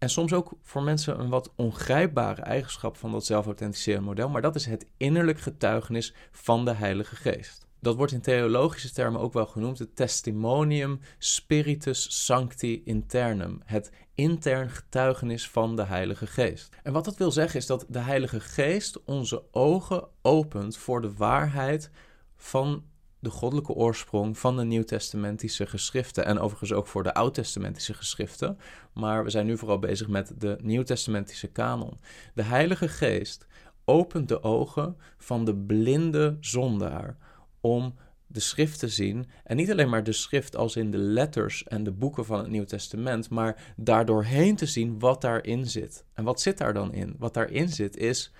en 0.00 0.10
soms 0.10 0.32
ook 0.32 0.52
voor 0.62 0.82
mensen 0.82 1.20
een 1.20 1.28
wat 1.28 1.52
ongrijpbare 1.56 2.42
eigenschap 2.42 2.96
van 2.96 3.12
dat 3.12 3.26
zelfauthenticerende 3.26 4.06
model, 4.06 4.28
maar 4.28 4.42
dat 4.42 4.54
is 4.54 4.66
het 4.66 4.86
innerlijk 4.96 5.40
getuigenis 5.40 6.14
van 6.30 6.64
de 6.64 6.72
Heilige 6.72 7.16
Geest. 7.16 7.66
Dat 7.80 7.96
wordt 7.96 8.12
in 8.12 8.20
theologische 8.20 8.92
termen 8.92 9.20
ook 9.20 9.32
wel 9.32 9.46
genoemd 9.46 9.78
het 9.78 9.96
testimonium 9.96 11.00
spiritus 11.18 12.24
sancti 12.24 12.82
internum, 12.84 13.60
het 13.64 13.92
intern 14.14 14.70
getuigenis 14.70 15.48
van 15.48 15.76
de 15.76 15.84
Heilige 15.84 16.26
Geest. 16.26 16.76
En 16.82 16.92
wat 16.92 17.04
dat 17.04 17.16
wil 17.16 17.30
zeggen 17.30 17.58
is 17.58 17.66
dat 17.66 17.86
de 17.88 17.98
Heilige 17.98 18.40
Geest 18.40 19.04
onze 19.04 19.42
ogen 19.50 20.08
opent 20.22 20.76
voor 20.76 21.00
de 21.00 21.14
waarheid 21.14 21.90
van 22.36 22.84
de 23.20 23.30
goddelijke 23.30 23.72
oorsprong 23.72 24.38
van 24.38 24.56
de 24.56 24.64
Nieuwtestamentische 24.64 25.66
geschriften 25.66 26.24
en 26.24 26.38
overigens 26.38 26.72
ook 26.72 26.86
voor 26.86 27.02
de 27.02 27.14
Oud-testamentische 27.14 27.94
geschriften. 27.94 28.58
Maar 28.92 29.24
we 29.24 29.30
zijn 29.30 29.46
nu 29.46 29.58
vooral 29.58 29.78
bezig 29.78 30.08
met 30.08 30.32
de 30.38 30.58
Nieuwtestamentische 30.62 31.48
kanon. 31.48 31.98
De 32.34 32.42
Heilige 32.42 32.88
Geest 32.88 33.46
opent 33.84 34.28
de 34.28 34.42
ogen 34.42 34.96
van 35.18 35.44
de 35.44 35.56
blinde 35.56 36.36
zondaar 36.40 37.16
om 37.60 37.94
de 38.26 38.40
schrift 38.40 38.78
te 38.78 38.88
zien. 38.88 39.26
En 39.44 39.56
niet 39.56 39.70
alleen 39.70 39.88
maar 39.88 40.04
de 40.04 40.12
schrift 40.12 40.56
als 40.56 40.76
in 40.76 40.90
de 40.90 40.98
letters 40.98 41.64
en 41.64 41.84
de 41.84 41.92
boeken 41.92 42.24
van 42.24 42.38
het 42.38 42.48
Nieuw 42.48 42.64
Testament, 42.64 43.30
maar 43.30 43.72
daardoorheen 43.76 44.56
te 44.56 44.66
zien 44.66 44.98
wat 44.98 45.20
daarin 45.20 45.66
zit. 45.66 46.04
En 46.12 46.24
wat 46.24 46.40
zit 46.40 46.58
daar 46.58 46.74
dan 46.74 46.92
in? 46.92 47.14
Wat 47.18 47.34
daarin 47.34 47.68
zit 47.68 47.96
is 47.96 48.32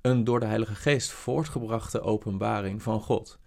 een 0.00 0.24
door 0.24 0.40
de 0.40 0.46
Heilige 0.46 0.74
Geest 0.74 1.10
voortgebrachte 1.10 2.00
openbaring 2.00 2.82
van 2.82 3.00
God. 3.00 3.38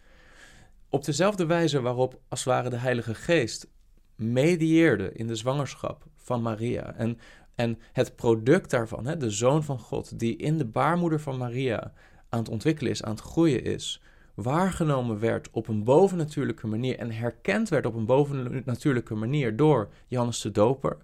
Op 0.95 1.05
dezelfde 1.05 1.45
wijze 1.45 1.81
waarop 1.81 2.19
als 2.27 2.43
het 2.43 2.53
ware 2.53 2.69
de 2.69 2.75
Heilige 2.75 3.15
Geest 3.15 3.67
medieerde 4.15 5.11
in 5.11 5.27
de 5.27 5.35
zwangerschap 5.35 6.05
van 6.15 6.41
Maria 6.41 6.93
en, 6.93 7.19
en 7.55 7.79
het 7.91 8.15
product 8.15 8.69
daarvan, 8.69 9.05
hè, 9.05 9.17
de 9.17 9.29
Zoon 9.29 9.63
van 9.63 9.79
God, 9.79 10.19
die 10.19 10.35
in 10.35 10.57
de 10.57 10.65
baarmoeder 10.65 11.19
van 11.19 11.37
Maria 11.37 11.93
aan 12.29 12.39
het 12.39 12.49
ontwikkelen 12.49 12.91
is, 12.91 13.03
aan 13.03 13.11
het 13.11 13.21
groeien 13.21 13.63
is, 13.63 14.01
waargenomen 14.35 15.19
werd 15.19 15.49
op 15.51 15.67
een 15.67 15.83
bovennatuurlijke 15.83 16.67
manier 16.67 16.99
en 16.99 17.11
herkend 17.11 17.69
werd 17.69 17.85
op 17.85 17.95
een 17.95 18.05
bovennatuurlijke 18.05 19.15
manier 19.15 19.55
door 19.55 19.89
Johannes 20.07 20.41
de 20.41 20.51
Doper. 20.51 20.97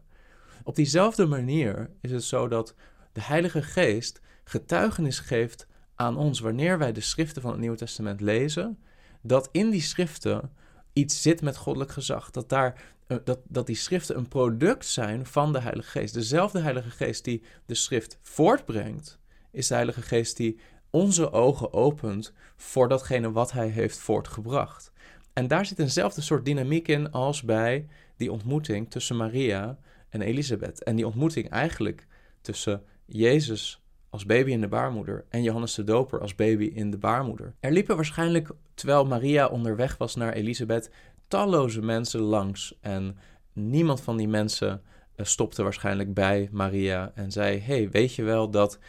Op 0.63 0.75
diezelfde 0.75 1.25
manier 1.25 1.89
is 2.01 2.11
het 2.11 2.23
zo 2.23 2.47
dat 2.47 2.75
de 3.11 3.21
Heilige 3.21 3.61
Geest 3.61 4.21
getuigenis 4.43 5.19
geeft 5.19 5.67
aan 5.95 6.17
ons 6.17 6.39
wanneer 6.39 6.77
wij 6.77 6.91
de 6.91 7.01
schriften 7.01 7.41
van 7.41 7.51
het 7.51 7.59
Nieuwe 7.59 7.77
Testament 7.77 8.21
lezen, 8.21 8.77
dat 9.21 9.49
in 9.51 9.69
die 9.69 9.81
schriften 9.81 10.51
iets 10.93 11.21
zit 11.21 11.41
met 11.41 11.57
goddelijk 11.57 11.91
gezag. 11.91 12.31
Dat, 12.31 12.49
daar, 12.49 12.81
eh, 13.07 13.17
dat, 13.23 13.39
dat 13.47 13.65
die 13.65 13.75
schriften 13.75 14.17
een 14.17 14.27
product 14.27 14.85
zijn 14.85 15.25
van 15.25 15.53
de 15.53 15.59
Heilige 15.59 15.89
Geest. 15.89 16.13
Dezelfde 16.13 16.59
Heilige 16.59 16.89
Geest 16.89 17.23
die 17.23 17.43
de 17.65 17.75
schrift 17.75 18.19
voortbrengt, 18.21 19.19
is 19.51 19.67
de 19.67 19.73
Heilige 19.73 20.01
Geest 20.01 20.37
die 20.37 20.59
onze 20.89 21.31
ogen 21.31 21.73
opent 21.73 22.33
voor 22.55 22.89
datgene 22.89 23.31
wat 23.31 23.51
Hij 23.51 23.67
heeft 23.67 23.97
voortgebracht. 23.97 24.91
En 25.33 25.47
daar 25.47 25.65
zit 25.65 25.79
eenzelfde 25.79 26.21
soort 26.21 26.45
dynamiek 26.45 26.87
in 26.87 27.11
als 27.11 27.41
bij 27.41 27.87
die 28.17 28.31
ontmoeting 28.31 28.91
tussen 28.91 29.17
Maria 29.17 29.77
en 30.09 30.21
Elisabeth. 30.21 30.83
En 30.83 30.95
die 30.95 31.05
ontmoeting 31.05 31.49
eigenlijk 31.49 32.07
tussen 32.41 32.83
Jezus 33.05 33.80
als 34.11 34.25
baby 34.25 34.51
in 34.51 34.61
de 34.61 34.67
baarmoeder 34.67 35.25
en 35.29 35.43
Johannes 35.43 35.75
de 35.75 35.83
Doper 35.83 36.19
als 36.19 36.35
baby 36.35 36.71
in 36.73 36.91
de 36.91 36.97
baarmoeder. 36.97 37.55
Er 37.59 37.71
liepen 37.71 37.95
waarschijnlijk, 37.95 38.49
terwijl 38.73 39.05
Maria 39.05 39.47
onderweg 39.47 39.97
was 39.97 40.15
naar 40.15 40.33
Elisabeth, 40.33 40.89
talloze 41.27 41.81
mensen 41.81 42.19
langs. 42.19 42.77
En 42.81 43.17
niemand 43.53 44.01
van 44.01 44.17
die 44.17 44.27
mensen 44.27 44.81
eh, 45.15 45.25
stopte 45.25 45.63
waarschijnlijk 45.63 46.13
bij 46.13 46.49
Maria 46.51 47.11
en 47.15 47.31
zei: 47.31 47.59
hey, 47.59 47.89
weet 47.89 48.15
je 48.15 48.23
wel 48.23 48.49
dat 48.49 48.79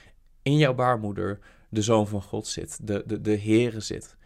in 0.43 0.57
jouw 0.57 0.75
baarmoeder 0.75 1.39
de 1.69 1.83
Zoon 1.83 2.09
van 2.09 2.23
God 2.23 2.47
zit, 2.47 2.87
de, 2.87 3.03
de, 3.07 3.21
de 3.21 3.39
Heere 3.39 3.81
zit? 3.81 4.17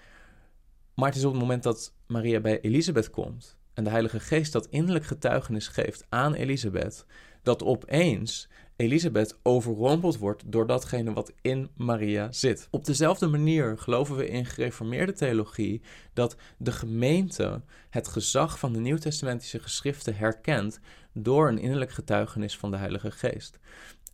Maar 0.94 1.08
het 1.08 1.16
is 1.16 1.24
op 1.24 1.32
het 1.32 1.40
moment 1.40 1.62
dat 1.62 1.94
Maria 2.06 2.40
bij 2.40 2.60
Elisabeth 2.60 3.10
komt 3.10 3.56
en 3.74 3.84
de 3.84 3.90
Heilige 3.90 4.20
Geest 4.20 4.52
dat 4.52 4.66
innerlijk 4.66 5.04
getuigenis 5.04 5.68
geeft 5.68 6.06
aan 6.08 6.34
Elisabeth, 6.34 7.06
dat 7.42 7.62
opeens 7.62 8.48
Elisabeth 8.76 9.38
overrompeld 9.42 10.18
wordt 10.18 10.52
door 10.52 10.66
datgene 10.66 11.12
wat 11.12 11.32
in 11.40 11.70
Maria 11.76 12.32
zit. 12.32 12.68
Op 12.70 12.84
dezelfde 12.84 13.26
manier 13.26 13.78
geloven 13.78 14.16
we 14.16 14.28
in 14.28 14.44
gereformeerde 14.44 15.12
theologie 15.12 15.82
dat 16.12 16.36
de 16.58 16.72
gemeente 16.72 17.62
het 17.90 18.08
gezag 18.08 18.58
van 18.58 18.72
de 18.72 18.78
nieuwtestamentische 18.78 19.58
geschriften 19.58 20.16
herkent 20.16 20.80
door 21.12 21.48
een 21.48 21.58
innerlijk 21.58 21.90
getuigenis 21.90 22.58
van 22.58 22.70
de 22.70 22.76
Heilige 22.76 23.10
Geest. 23.10 23.58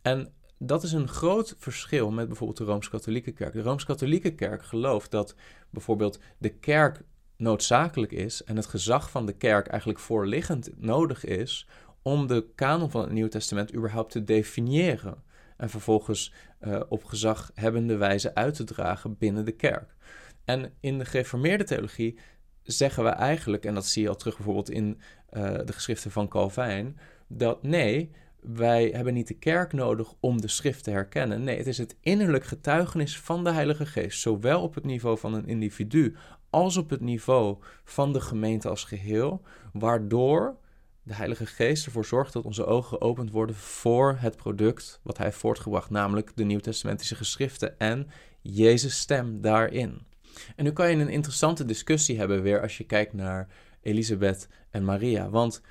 En 0.01 0.33
dat 0.57 0.83
is 0.83 0.91
een 0.91 1.07
groot 1.07 1.55
verschil 1.57 2.11
met 2.11 2.27
bijvoorbeeld 2.27 2.57
de 2.57 2.63
Rooms-Katholieke 2.63 3.31
Kerk. 3.31 3.53
De 3.53 3.61
Rooms-Katholieke 3.61 4.35
Kerk 4.35 4.63
gelooft 4.63 5.11
dat 5.11 5.35
bijvoorbeeld 5.69 6.19
de 6.37 6.49
kerk 6.49 7.01
noodzakelijk 7.37 8.11
is 8.11 8.43
en 8.43 8.55
het 8.55 8.65
gezag 8.65 9.09
van 9.09 9.25
de 9.25 9.33
kerk 9.33 9.67
eigenlijk 9.67 9.99
voorliggend 9.99 10.69
nodig 10.75 11.25
is 11.25 11.67
om 12.03 12.27
de 12.27 12.45
kanon 12.55 12.91
van 12.91 13.01
het 13.01 13.11
Nieuwe 13.11 13.29
Testament 13.29 13.75
überhaupt 13.75 14.11
te 14.11 14.23
definiëren. 14.23 15.23
En 15.57 15.69
vervolgens 15.69 16.33
uh, 16.61 16.81
op 16.89 17.03
gezaghebbende 17.03 17.97
wijze 17.97 18.35
uit 18.35 18.55
te 18.55 18.63
dragen 18.63 19.17
binnen 19.17 19.45
de 19.45 19.51
kerk. 19.51 19.95
En 20.45 20.73
in 20.79 20.97
de 20.97 21.05
gereformeerde 21.05 21.63
theologie 21.63 22.19
zeggen 22.63 23.03
we 23.03 23.09
eigenlijk, 23.09 23.65
en 23.65 23.73
dat 23.73 23.85
zie 23.85 24.01
je 24.01 24.09
al 24.09 24.15
terug 24.15 24.35
bijvoorbeeld 24.35 24.69
in 24.69 24.99
uh, 25.31 25.43
de 25.65 25.73
geschriften 25.73 26.11
van 26.11 26.27
Calvijn, 26.27 26.97
dat 27.27 27.63
nee, 27.63 28.11
wij 28.41 28.89
hebben 28.95 29.13
niet 29.13 29.27
de 29.27 29.33
kerk 29.37 29.73
nodig 29.73 30.13
om 30.19 30.41
de 30.41 30.47
schrift 30.47 30.83
te 30.83 30.91
herkennen. 30.91 31.43
Nee, 31.43 31.57
het 31.57 31.67
is 31.67 31.77
het 31.77 31.95
innerlijk 31.99 32.43
getuigenis 32.43 33.19
van 33.19 33.43
de 33.43 33.51
Heilige 33.51 33.85
Geest, 33.85 34.19
zowel 34.19 34.61
op 34.61 34.75
het 34.75 34.85
niveau 34.85 35.17
van 35.17 35.33
een 35.33 35.47
individu 35.47 36.15
als 36.49 36.77
op 36.77 36.89
het 36.89 37.01
niveau 37.01 37.57
van 37.83 38.13
de 38.13 38.21
gemeente 38.21 38.69
als 38.69 38.83
geheel, 38.83 39.41
waardoor 39.73 40.57
de 41.03 41.13
Heilige 41.13 41.45
Geest 41.45 41.85
ervoor 41.85 42.05
zorgt 42.05 42.33
dat 42.33 42.43
onze 42.43 42.65
ogen 42.65 42.97
geopend 42.97 43.31
worden 43.31 43.55
voor 43.55 44.17
het 44.19 44.35
product 44.35 44.99
wat 45.03 45.17
Hij 45.17 45.31
voortgebracht, 45.31 45.89
namelijk 45.89 46.31
de 46.35 46.43
Nieuwtestamentische 46.43 47.15
geschriften 47.15 47.79
en 47.79 48.07
Jezus' 48.41 48.99
stem 48.99 49.41
daarin. 49.41 50.01
En 50.55 50.63
nu 50.63 50.71
kan 50.71 50.89
je 50.89 50.95
een 50.95 51.09
interessante 51.09 51.65
discussie 51.65 52.17
hebben 52.17 52.41
weer 52.41 52.61
als 52.61 52.77
je 52.77 52.83
kijkt 52.83 53.13
naar 53.13 53.47
Elisabeth 53.81 54.47
en 54.69 54.85
Maria. 54.85 55.29
Want 55.29 55.61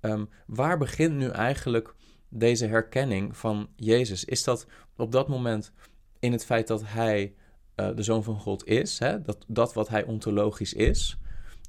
um, 0.00 0.28
waar 0.46 0.78
begint 0.78 1.14
nu 1.14 1.28
eigenlijk 1.28 1.94
deze 2.28 2.66
herkenning 2.66 3.36
van 3.36 3.68
Jezus? 3.76 4.24
Is 4.24 4.44
dat 4.44 4.66
op 4.96 5.12
dat 5.12 5.28
moment 5.28 5.72
in 6.18 6.32
het 6.32 6.44
feit 6.44 6.66
dat 6.66 6.82
Hij 6.84 7.34
uh, 7.76 7.96
de 7.96 8.02
Zoon 8.02 8.24
van 8.24 8.38
God 8.38 8.66
is, 8.66 8.98
hè? 8.98 9.22
Dat, 9.22 9.44
dat 9.46 9.74
wat 9.74 9.88
Hij 9.88 10.04
ontologisch 10.04 10.72
is? 10.72 11.18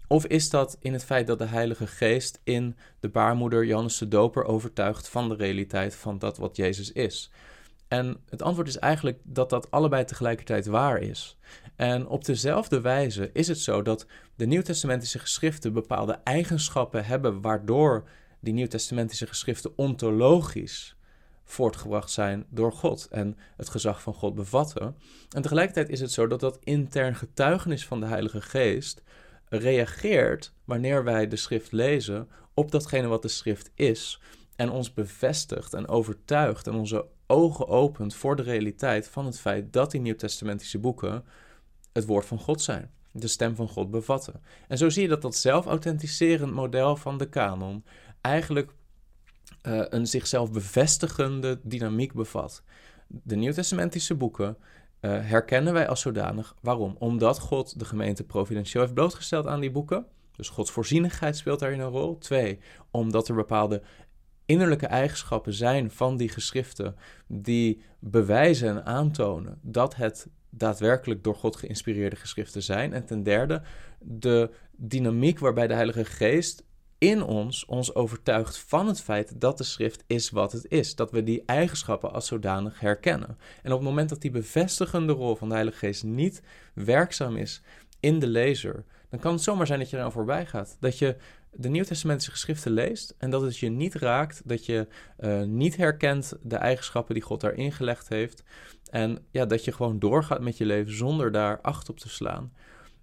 Of 0.07 0.25
is 0.25 0.49
dat 0.49 0.77
in 0.79 0.93
het 0.93 1.05
feit 1.05 1.27
dat 1.27 1.37
de 1.39 1.45
Heilige 1.45 1.87
Geest 1.87 2.39
in 2.43 2.75
de 2.99 3.09
baarmoeder 3.09 3.65
Johannes 3.65 3.97
de 3.97 4.07
Doper 4.07 4.45
overtuigt 4.45 5.09
van 5.09 5.29
de 5.29 5.35
realiteit 5.35 5.95
van 5.95 6.19
dat 6.19 6.37
wat 6.37 6.55
Jezus 6.55 6.91
is? 6.91 7.31
En 7.87 8.17
het 8.29 8.41
antwoord 8.41 8.67
is 8.67 8.77
eigenlijk 8.77 9.19
dat 9.23 9.49
dat 9.49 9.71
allebei 9.71 10.03
tegelijkertijd 10.05 10.65
waar 10.65 10.97
is. 10.97 11.37
En 11.75 12.07
op 12.07 12.25
dezelfde 12.25 12.81
wijze 12.81 13.29
is 13.33 13.47
het 13.47 13.59
zo 13.59 13.81
dat 13.81 14.05
de 14.35 14.45
Nieuwtestamentische 14.45 15.19
geschriften 15.19 15.73
bepaalde 15.73 16.19
eigenschappen 16.23 17.05
hebben 17.05 17.41
waardoor 17.41 18.09
die 18.39 18.53
Nieuwtestamentische 18.53 19.27
geschriften 19.27 19.71
ontologisch 19.75 20.95
voortgebracht 21.43 22.11
zijn 22.11 22.45
door 22.49 22.71
God 22.71 23.07
en 23.11 23.37
het 23.57 23.69
gezag 23.69 24.01
van 24.01 24.13
God 24.13 24.35
bevatten. 24.35 24.95
En 25.29 25.41
tegelijkertijd 25.41 25.89
is 25.89 25.99
het 25.99 26.11
zo 26.11 26.27
dat 26.27 26.39
dat 26.39 26.59
intern 26.63 27.15
getuigenis 27.15 27.85
van 27.85 27.99
de 27.99 28.05
Heilige 28.05 28.41
Geest 28.41 29.03
reageert 29.49 30.53
wanneer 30.63 31.03
wij 31.03 31.27
de 31.27 31.35
schrift 31.35 31.71
lezen 31.71 32.29
op 32.53 32.71
datgene 32.71 33.07
wat 33.07 33.21
de 33.21 33.27
schrift 33.27 33.71
is 33.75 34.21
en 34.55 34.69
ons 34.69 34.93
bevestigt 34.93 35.73
en 35.73 35.87
overtuigt 35.87 36.67
en 36.67 36.73
onze 36.73 37.05
ogen 37.27 37.67
opent 37.67 38.15
voor 38.15 38.35
de 38.35 38.41
realiteit 38.41 39.07
van 39.07 39.25
het 39.25 39.39
feit 39.39 39.73
dat 39.73 39.91
die 39.91 40.01
nieuwtestamentische 40.01 40.79
boeken 40.79 41.23
het 41.93 42.05
woord 42.05 42.25
van 42.25 42.39
God 42.39 42.61
zijn, 42.61 42.91
de 43.11 43.27
stem 43.27 43.55
van 43.55 43.69
God 43.69 43.91
bevatten. 43.91 44.41
En 44.67 44.77
zo 44.77 44.89
zie 44.89 45.01
je 45.01 45.07
dat 45.07 45.21
dat 45.21 45.35
zelfauthenticerend 45.35 46.53
model 46.53 46.95
van 46.95 47.17
de 47.17 47.29
kanon 47.29 47.83
eigenlijk 48.21 48.71
uh, 49.63 49.83
een 49.89 50.07
zichzelf 50.07 50.51
bevestigende 50.51 51.59
dynamiek 51.63 52.13
bevat. 52.13 52.63
De 53.07 53.35
nieuwtestamentische 53.35 54.15
boeken 54.15 54.57
herkennen 54.99 55.73
wij 55.73 55.87
als 55.87 56.01
zodanig. 56.01 56.55
Waarom? 56.61 56.95
Omdat 56.99 57.39
God 57.39 57.79
de 57.79 57.85
gemeente 57.85 58.23
providentieel 58.23 58.81
heeft 58.83 58.95
blootgesteld 58.95 59.47
aan 59.47 59.59
die 59.59 59.71
boeken. 59.71 60.05
Dus 60.35 60.49
Gods 60.49 60.71
voorzienigheid 60.71 61.37
speelt 61.37 61.59
daarin 61.59 61.79
een 61.79 61.89
rol. 61.89 62.17
Twee, 62.17 62.59
omdat 62.91 63.27
er 63.27 63.35
bepaalde 63.35 63.81
innerlijke 64.45 64.87
eigenschappen 64.87 65.53
zijn 65.53 65.91
van 65.91 66.17
die 66.17 66.29
geschriften 66.29 66.95
die 67.27 67.81
bewijzen 67.99 68.69
en 68.69 68.85
aantonen 68.85 69.59
dat 69.61 69.95
het 69.95 70.27
daadwerkelijk 70.49 71.23
door 71.23 71.35
God 71.35 71.55
geïnspireerde 71.55 72.15
geschriften 72.15 72.63
zijn. 72.63 72.93
En 72.93 73.05
ten 73.05 73.23
derde, 73.23 73.61
de 73.99 74.51
dynamiek 74.77 75.39
waarbij 75.39 75.67
de 75.67 75.73
Heilige 75.73 76.05
Geest 76.05 76.63
in 76.97 77.23
ons 77.23 77.65
ons 77.65 77.95
overtuigt 77.95 78.57
van 78.57 78.87
het 78.87 79.01
feit 79.01 79.41
dat 79.41 79.57
de 79.57 79.63
schrift 79.63 80.03
is 80.07 80.29
wat 80.29 80.51
het 80.51 80.65
is. 80.69 80.95
Dat 80.95 81.11
we 81.11 81.23
die 81.23 81.43
eigenschappen 81.45 82.13
als 82.13 82.27
zodanig 82.27 82.79
herkennen. 82.79 83.37
En 83.63 83.71
op 83.71 83.79
het 83.79 83.87
moment 83.87 84.09
dat 84.09 84.21
die 84.21 84.31
bevestigende 84.31 85.13
rol 85.13 85.35
van 85.35 85.47
de 85.47 85.53
Heilige 85.53 85.77
Geest 85.77 86.03
niet 86.03 86.41
werkzaam 86.73 87.35
is 87.35 87.61
in 87.99 88.19
de 88.19 88.27
lezer, 88.27 88.85
dan 89.09 89.19
kan 89.19 89.33
het 89.33 89.41
zomaar 89.41 89.67
zijn 89.67 89.79
dat 89.79 89.89
je 89.89 89.97
eraan 89.97 90.11
voorbij 90.11 90.45
gaat. 90.45 90.77
Dat 90.79 90.97
je 90.97 91.15
de 91.51 91.69
Nieuwtestamentische 91.69 92.31
geschriften 92.31 92.71
leest 92.71 93.15
en 93.17 93.29
dat 93.29 93.41
het 93.41 93.57
je 93.57 93.69
niet 93.69 93.95
raakt, 93.95 94.41
dat 94.45 94.65
je 94.65 94.87
uh, 95.19 95.41
niet 95.41 95.75
herkent 95.75 96.33
de 96.41 96.55
eigenschappen 96.55 97.13
die 97.13 97.23
God 97.23 97.41
daarin 97.41 97.71
gelegd 97.71 98.09
heeft. 98.09 98.43
En 98.89 99.25
ja, 99.31 99.45
dat 99.45 99.65
je 99.65 99.71
gewoon 99.71 99.99
doorgaat 99.99 100.41
met 100.41 100.57
je 100.57 100.65
leven 100.65 100.95
zonder 100.95 101.31
daar 101.31 101.61
acht 101.61 101.89
op 101.89 101.99
te 101.99 102.09
slaan. 102.09 102.53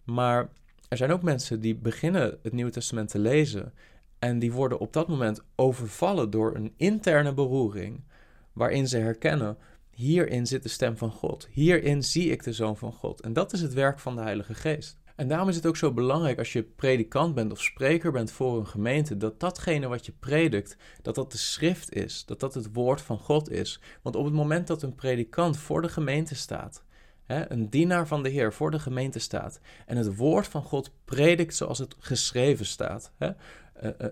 Maar 0.04 0.50
er 0.92 0.99
zijn 0.99 1.12
ook 1.12 1.22
mensen 1.22 1.61
die 1.61 1.75
beginnen 1.75 2.38
het 2.42 2.52
Nieuwe 2.52 2.70
Testament 2.70 3.08
te 3.08 3.18
lezen 3.18 3.72
en 4.18 4.38
die 4.38 4.52
worden 4.52 4.78
op 4.78 4.92
dat 4.92 5.08
moment 5.08 5.42
overvallen 5.54 6.30
door 6.30 6.54
een 6.54 6.72
interne 6.76 7.34
beroering, 7.34 8.04
waarin 8.52 8.88
ze 8.88 8.99
herkennen: 8.99 9.56
hierin 9.90 10.46
zit 10.46 10.62
de 10.62 10.68
stem 10.68 10.96
van 10.96 11.11
God, 11.11 11.49
hierin 11.50 12.02
zie 12.02 12.30
ik 12.30 12.42
de 12.42 12.52
zoon 12.52 12.76
van 12.76 12.92
God. 12.92 13.20
En 13.20 13.32
dat 13.32 13.52
is 13.52 13.61
het 13.61 13.72
werk 13.72 13.99
van 13.99 14.16
de 14.16 14.22
Heilige 14.22 14.54
Geest. 14.54 14.99
En 15.16 15.28
daarom 15.28 15.49
is 15.49 15.56
het 15.56 15.66
ook 15.66 15.76
zo 15.76 15.92
belangrijk 15.92 16.38
als 16.38 16.52
je 16.52 16.62
predikant 16.62 17.34
bent 17.34 17.52
of 17.52 17.62
spreker 17.62 18.12
bent 18.12 18.30
voor 18.30 18.58
een 18.58 18.66
gemeente, 18.66 19.16
dat 19.16 19.40
datgene 19.40 19.88
wat 19.88 20.06
je 20.06 20.12
predikt, 20.12 20.76
dat 21.02 21.14
dat 21.14 21.32
de 21.32 21.38
schrift 21.38 21.92
is, 21.92 22.25
dat 22.25 22.40
dat 22.40 22.54
het 22.54 22.72
woord 22.72 23.00
van 23.00 23.18
God 23.18 23.50
is. 23.50 23.80
Want 24.02 24.16
op 24.16 24.25
het 24.25 24.34
moment 24.34 24.66
dat 24.66 24.82
een 24.82 24.94
predikant 24.94 25.56
voor 25.56 25.82
de 25.82 25.88
gemeente 25.88 26.34
staat, 26.34 26.84
een 27.26 27.71
dienaar 27.71 28.07
van 28.07 28.23
de 28.23 28.29
Heer 28.29 28.52
voor 28.52 28.71
de 28.71 28.79
gemeente 28.79 29.19
staat. 29.19 29.61
En 29.87 29.97
het 29.97 30.17
woord 30.17 30.47
van 30.47 30.62
God 30.62 30.91
predikt 31.05 31.57
zoals 31.57 31.79
het 31.79 31.95
geschreven 31.99 32.67
staat, 32.67 33.12
hè, 33.17 33.31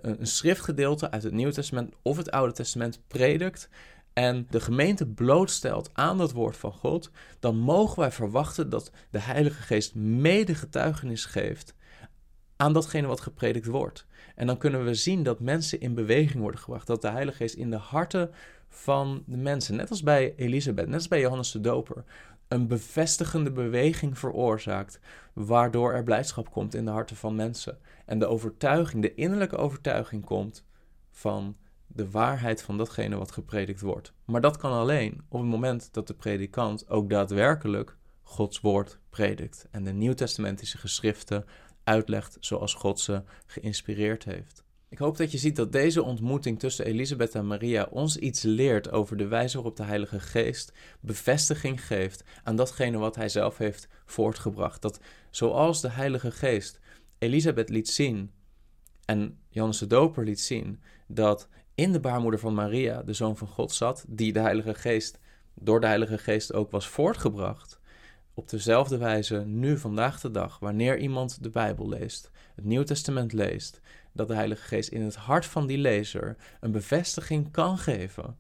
een 0.02 0.26
schriftgedeelte 0.26 1.11
uit 1.11 1.23
het 1.23 1.33
Nieuwe 1.33 1.52
Testament 1.52 1.95
of 2.02 2.17
het 2.17 2.31
Oude 2.31 2.52
Testament 2.52 3.00
predikt. 3.07 3.69
En 4.12 4.47
de 4.50 4.61
gemeente 4.61 5.07
blootstelt 5.07 5.90
aan 5.93 6.19
dat 6.19 6.33
woord 6.33 6.57
van 6.57 6.73
God, 6.73 7.11
dan 7.40 7.57
mogen 7.57 7.99
wij 7.99 8.12
verwachten 8.12 8.71
dat 8.71 8.90
de 9.11 9.21
Heilige 9.21 9.62
Geest 9.62 9.95
mede 9.95 10.55
getuigenis 10.55 11.25
geeft 11.25 11.75
aan 12.57 12.73
datgene 12.73 13.07
wat 13.07 13.21
gepredikt 13.21 13.67
wordt. 13.67 14.07
En 14.35 14.47
dan 14.47 14.59
kunnen 14.59 14.85
we 14.85 14.95
zien 14.95 15.23
dat 15.23 15.40
mensen 15.40 15.81
in 15.81 15.95
beweging 15.95 16.40
worden 16.40 16.61
gebracht. 16.61 16.87
Dat 16.87 17.02
de 17.02 17.11
Heilige 17.11 17.37
Geest 17.37 17.55
in 17.55 17.71
de 17.71 17.76
harten 17.76 18.31
van 18.69 19.23
de 19.26 19.37
mensen, 19.37 19.76
net 19.76 19.90
als 19.90 20.02
bij 20.02 20.35
Elisabeth, 20.37 20.87
net 20.87 20.95
als 20.95 21.09
bij 21.09 21.21
Johannes 21.21 21.50
de 21.50 21.61
Doper, 21.61 22.05
een 22.50 22.66
bevestigende 22.66 23.52
beweging 23.52 24.19
veroorzaakt, 24.19 25.00
waardoor 25.33 25.92
er 25.92 26.02
blijdschap 26.02 26.50
komt 26.50 26.75
in 26.75 26.85
de 26.85 26.90
harten 26.90 27.16
van 27.16 27.35
mensen. 27.35 27.78
En 28.07 28.19
de 28.19 28.26
overtuiging, 28.26 29.02
de 29.02 29.14
innerlijke 29.14 29.57
overtuiging 29.57 30.25
komt 30.25 30.64
van 31.11 31.57
de 31.87 32.11
waarheid 32.11 32.62
van 32.62 32.78
datgene 32.78 33.16
wat 33.16 33.33
gepredikt 33.33 33.80
wordt. 33.80 34.12
Maar 34.25 34.40
dat 34.40 34.57
kan 34.57 34.73
alleen 34.73 35.25
op 35.28 35.40
het 35.40 35.49
moment 35.49 35.92
dat 35.92 36.07
de 36.07 36.14
predikant 36.14 36.88
ook 36.88 37.11
daadwerkelijk 37.11 37.97
Gods 38.23 38.61
woord 38.61 38.99
predikt 39.11 39.66
en 39.71 39.85
de 39.85 39.92
nieuwtestamentische 39.92 40.78
geschriften 40.78 41.45
uitlegt 41.85 42.37
zoals 42.40 42.75
God 42.75 43.00
ze 43.00 43.23
geïnspireerd 43.47 44.25
heeft. 44.25 44.64
Ik 44.90 44.99
hoop 44.99 45.16
dat 45.16 45.32
je 45.32 45.38
ziet 45.38 45.56
dat 45.56 45.73
deze 45.73 46.02
ontmoeting 46.02 46.59
tussen 46.59 46.85
Elisabeth 46.85 47.35
en 47.35 47.47
Maria 47.47 47.88
ons 47.90 48.16
iets 48.16 48.42
leert 48.42 48.92
over 48.92 49.16
de 49.16 49.26
wijze 49.26 49.56
waarop 49.56 49.76
de 49.76 49.82
Heilige 49.82 50.20
Geest 50.20 50.73
bevestiging 51.00 51.87
geeft 51.87 52.25
aan 52.42 52.56
datgene 52.56 52.99
wat 52.99 53.16
hij 53.16 53.28
zelf 53.28 53.59
heeft 53.59 53.88
voortgebracht. 54.06 54.82
Dat 54.82 55.00
zoals 55.30 55.80
de 55.80 55.90
Heilige 55.90 56.30
Geest 56.30 56.80
Elisabeth 57.18 57.68
liet 57.68 57.88
zien 57.88 58.30
en 59.04 59.38
Johannes 59.49 59.78
de 59.78 59.87
Doper 59.87 60.25
liet 60.25 60.40
zien 60.40 60.80
dat 61.06 61.49
in 61.75 61.92
de 61.92 62.00
baarmoeder 62.00 62.40
van 62.40 62.54
Maria 62.54 63.02
de 63.02 63.12
Zoon 63.12 63.37
van 63.37 63.49
God 63.49 63.73
zat, 63.73 64.04
die 64.09 64.32
de 64.32 64.40
Heilige 64.40 64.75
Geest 64.75 65.18
door 65.54 65.80
de 65.80 65.87
Heilige 65.87 66.18
Geest 66.18 66.52
ook 66.52 66.70
was 66.70 66.88
voortgebracht. 66.88 67.80
Op 68.35 68.49
dezelfde 68.49 68.99
wijze, 68.99 69.44
nu 69.47 69.78
vandaag 69.78 70.20
de 70.20 70.30
dag, 70.30 70.59
wanneer 70.59 70.99
iemand 70.99 71.42
de 71.42 71.50
Bijbel 71.50 71.88
leest, 71.88 72.30
het 72.54 72.64
Nieuw 72.64 72.82
Testament 72.82 73.32
leest, 73.32 73.80
dat 74.12 74.29
de 74.29 74.35
Heilige 74.35 74.62
Geest 74.62 74.88
in 74.88 75.02
het 75.02 75.17
hart 75.17 75.47
van 75.47 75.67
die 75.67 75.79
lezer 75.79 76.37
een 76.61 76.73
bevestiging 76.73 77.50
kan 77.50 77.79
geven 77.79 78.38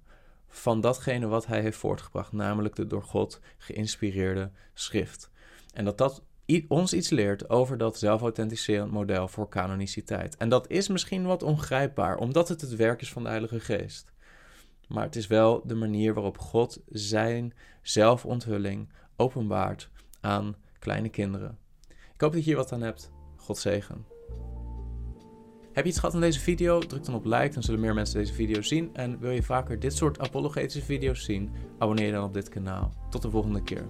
van 0.48 0.80
datgene 0.80 1.26
wat 1.26 1.46
hij 1.46 1.60
heeft 1.60 1.78
voortgebracht, 1.78 2.32
namelijk 2.32 2.74
de 2.76 2.86
door 2.86 3.02
God 3.02 3.40
geïnspireerde 3.58 4.50
schrift. 4.74 5.30
En 5.74 5.84
dat 5.84 5.98
dat 5.98 6.22
ons 6.68 6.92
iets 6.92 7.10
leert 7.10 7.50
over 7.50 7.78
dat 7.78 7.98
zelfauthenticerend 7.98 8.90
model 8.90 9.28
voor 9.28 9.48
canoniciteit. 9.48 10.36
En 10.36 10.48
dat 10.48 10.70
is 10.70 10.88
misschien 10.88 11.24
wat 11.24 11.42
ongrijpbaar, 11.42 12.16
omdat 12.16 12.48
het 12.48 12.60
het 12.60 12.76
werk 12.76 13.00
is 13.00 13.12
van 13.12 13.22
de 13.22 13.28
Heilige 13.28 13.60
Geest. 13.60 14.12
Maar 14.88 15.04
het 15.04 15.16
is 15.16 15.26
wel 15.26 15.66
de 15.66 15.74
manier 15.74 16.14
waarop 16.14 16.38
God 16.38 16.80
zijn 16.88 17.54
zelfonthulling 17.82 18.88
openbaart 19.16 19.90
aan 20.20 20.56
kleine 20.78 21.08
kinderen. 21.08 21.58
Ik 21.88 22.20
hoop 22.20 22.32
dat 22.32 22.40
je 22.40 22.46
hier 22.46 22.56
wat 22.56 22.72
aan 22.72 22.82
hebt. 22.82 23.10
God 23.36 23.58
zegen. 23.58 24.09
Heb 25.72 25.84
je 25.84 25.90
iets 25.90 25.98
gehad 25.98 26.14
aan 26.14 26.20
deze 26.20 26.40
video? 26.40 26.78
Druk 26.78 27.04
dan 27.04 27.14
op 27.14 27.24
like, 27.24 27.54
dan 27.54 27.62
zullen 27.62 27.80
meer 27.80 27.94
mensen 27.94 28.18
deze 28.18 28.32
video 28.32 28.62
zien. 28.62 28.90
En 28.92 29.18
wil 29.18 29.30
je 29.30 29.42
vaker 29.42 29.78
dit 29.78 29.96
soort 29.96 30.18
apologetische 30.18 30.82
video's 30.82 31.24
zien? 31.24 31.50
Abonneer 31.78 32.06
je 32.06 32.12
dan 32.12 32.24
op 32.24 32.34
dit 32.34 32.48
kanaal. 32.48 32.92
Tot 33.10 33.22
de 33.22 33.30
volgende 33.30 33.62
keer. 33.62 33.86